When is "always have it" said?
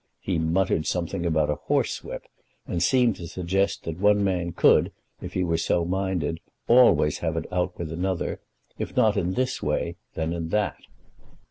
6.67-7.45